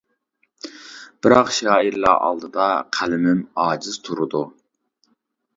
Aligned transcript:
بىراق 1.27 1.51
شائىرلا 1.57 2.13
ئالدىدا، 2.29 2.71
قەلىمىم 2.97 3.45
ئاجىز 3.67 4.01
تۇرىدۇ. 4.09 4.43